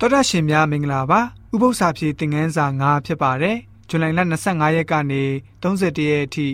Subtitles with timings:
[0.00, 1.20] တော်ရရှင်များမင်္ဂလာပါ
[1.54, 3.56] ဥပု္ပ္ပစာဖြေသင်ခန်းစာ9ဖြစ်ပါတယ်
[3.88, 5.22] ဇူလိုင်လ25ရက်ကနေ
[5.62, 6.46] 31ရက်အထိ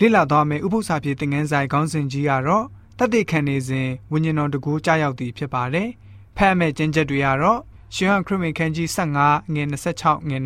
[0.00, 2.64] လေ့လာသွားမယ့်ဥပု္ပ္ပစာဖြေသင်ခန်းစာခေါင်းစဉ်ကြီးကတော့
[2.98, 5.88] တတ်သိခံနေစဉ်ဝိညာဉ်တော်တကူကြားရောက်သည်ဖြစ်ပါတယ်
[6.36, 7.60] ဖတ်မဲ့ကျင့်ချက်တွေကတော့
[7.94, 9.62] ရှင်ဟန်ခရစ်မင်ခန်းကြီး15ငွေ
[9.96, 10.38] 26ငွေ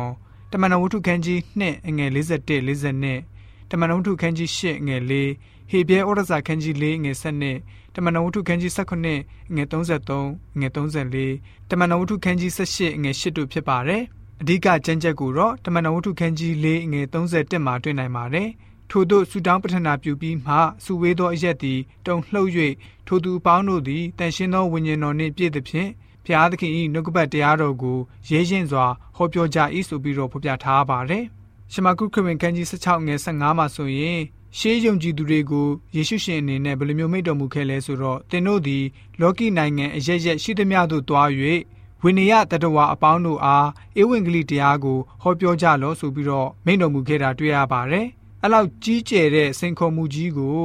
[0.00, 3.37] 29တမန်တော်ဝတ္ထုခန်းကြီး2ငွေ41 42
[3.70, 7.12] တမန်တော်ဝတ္ထုခန်းကြီး8ငွေ4ဟေဘဲဩရစာခန်းကြီး4ငွေ
[7.54, 14.02] 7တမန်တော်ဝတ္ထုခန်းကြီး19ငွေ33ငွေ34တမန်တော်ဝတ္ထုခန်းကြီး18ငွေ8တို့ဖြစ်ပါတယ်
[14.40, 18.48] အဓိကကျမ်းချက်ကိုတော့တမန်တော်ဝတ္ထုခန်းကြီး4ငွေ31မှာတွေ့နိုင်ပါတယ်
[18.90, 22.50] ထို့သောဆူတောင်းပတနာပြုပြီးမှစုဝေးသောအရက်သည်တုံလှုပ်၍
[23.06, 25.90] ထိုသူအပေါင်းတို့သည်တန်ရှင်းသောဝိညာဉ်တော်နှင့်ပြည့်သဖြင့်
[26.24, 29.58] ဘုရားသခင်၏နှုတ်ကပတ်တရားတော်ကိုရေးရင်စွာဟောပြောကြ၏
[29.88, 31.24] ဆိုပြီးတော့ဖော်ပြထားပါတယ်။
[31.72, 34.20] ရှမာကုခရစ်ဝင်ခန်းကြီး16ငယ်15မှာဆိုရင်
[34.58, 38.84] ရှေးယုံကြည်သူတွေကိုယေရှုရှင်အနေနဲ့ဘယ်လိုမျိုးမိတ်တော်မူခဲ့လဲဆိုတော့သင်တို့သည်
[39.20, 41.28] လောကီနိုင်ငံအရရက်ရှိသမျှသို့တွား၍
[42.02, 43.68] ဝိနည်းတတဝါအပေါင်းတို့အား
[44.00, 48.06] ဧဝံဂေလိတရားကိုဟောပြောကြလော့ဆိုပြီးတော့မိန့်တော်မူခဲ့တာတွေ့ရပါတယ်။
[48.42, 50.60] အဲ့လောက်ကြီးကျယ်တဲ့စင်ခေါ်မှုကြီးကို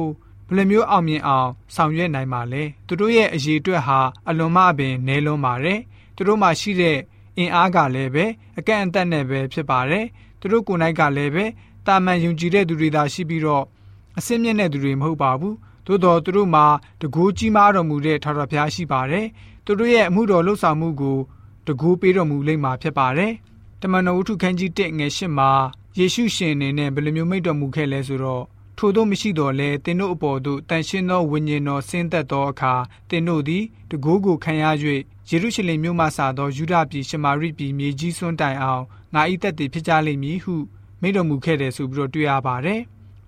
[0.48, 5.80] ဘယ်လိုမျိုးအောင်မြင်အောင်ဆောင်ရွက်နိုင်ပါလဲ။သူတို့ရဲ့အရေးအတွက်ဟာအလွန်မှပင်နဲလွန်းပါတယ်။
[6.16, 6.98] သူတို့မှာရှိတဲ့
[7.38, 8.24] အင်အားကလည်းပဲ
[8.58, 10.06] အကန့်အသတ်နဲ့ပဲဖြစ်ပါတယ်။
[10.40, 11.44] သူတို့ကိုယ်၌ကလည်းပဲ
[11.86, 13.64] တာမန်ယုံကြည်တဲ့သူတွေသာရှိပြီးတော့
[14.18, 16.66] အစင်းမြင့်တဲ့သူတွေမဟုတ်ပါဘူးသို့တော်သူတို့မှာ
[17.00, 19.26] တကူကြီးမားတော်မူတဲ့ထာဝရဘုရားရှိပါတယ်
[19.64, 21.18] သူတို့ရဲ့အမှုတော်လှုပ်ဆောင်မှုကို
[21.66, 23.32] တကူပေးတော်မူလိမ့်မှာဖြစ်ပါတယ်
[23.80, 25.50] တမန်တော်ဝတ္ထုခန်းကြီး1ငယ်8မှာ
[25.98, 28.44] ယေရှုရှင်အနေနဲ့ဘယ်လိုမျိုးမိတ်တော်မူခဲ့လဲဆိုတော့
[28.78, 32.74] ထို့သောမရှိတော်လဲသင်တို့အပေါ်သို့တန်ရှင်းသောဝိညာဉ်တော်ဆင်းသက်သောအခါ
[33.08, 34.64] သင်တို့သည်တကိုးကိုခံရ၍
[35.28, 40.54] ယေရုရှလင်မြို့မှစသောယူဒပြည်ရှမာရိပြည်မြေကြီးစွန်းတိုင်အောင်ငါ၏တက်တည်ဖြစ်ကြလိမ့်မည်ဟု
[41.00, 42.80] မိန့်တော်မူခဲ့တယ်ဆိုပြီးတော့တွေ့ရပါတယ်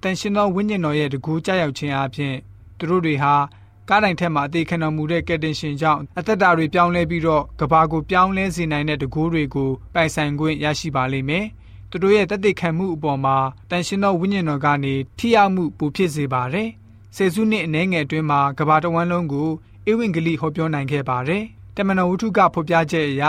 [0.02, 2.34] တန်ရှင်သောဝိညာဉ်တော်ရဲ့တကူကြောက်ရောက်ခြင်းအပြင်
[2.78, 3.34] သူတို့တွေဟာ
[3.89, 11.46] ကားတိုင်ထက်မှအသေးခံတော်မူတဲ့ကယ်တင်ရှင်ကြောင့်အသက်တာတွေပြောင်းလဲပြီးတော့ကဘာကိုပြောင်းလဲစေနိုင်တဲ့တကူတွေကိုပိုင်ဆိုင်ခွင့်ရရှိပါလိမ့်မယ်။
[11.91, 13.36] သူတို့ရဲ့တသက်ခံမှုအပေါ်မှာ
[13.70, 16.69] တန်ရှင်သောဝိညာဉ်တော်ကနေထိရောက်မှုပိုဖြစ်စေပါတယ်။
[17.17, 19.48] ဆယ်စုနှစ်အနည်းငယ်အတွင်းမှာကဘာတဝန်းလုံးကို
[19.91, 21.42] ဧဝံဂေလိဟောပြောနိုင်ခဲ့ပါတယ်။
[21.77, 23.23] တမန်တော်ဝုထုကဖော်ပြချက်အရ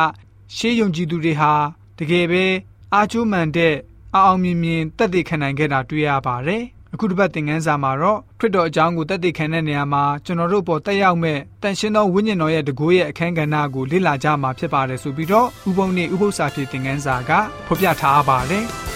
[0.56, 1.54] ရှေးယုံကြည်သူတွေဟာ
[1.98, 2.46] တကယ်ပဲ
[2.94, 3.76] အားကျိုးမှန်တဲ့
[4.16, 17.32] အောင်မြင်မြင်တက်တည်ခံနိုင်ခဲ့တာတွေ့ရပါတယ်။ အခုတစ်ပတ်သင်ခန်းစာမှာတော့ခရစ်တော်အကြောင်းကိုတက်တည်ခံတဲ့နေရာမှာကျွန်တော်တို့ပေါ်တက်ရောက်မဲ့တန်ရှင်းသောဝိညာဉ်တော်ရဲ့တကူရဲ့အခန်းကဏ္ဍကိုလေ့လာကြမှာဖြစ်ပါတယ်ဆိုပြီးတော့ဥပုံနဲ့ဥပု္ပ္ပစာဖြစ်သင်ခန်းစာက
[17.68, 18.66] ဖော်ပြထားပါတယ်။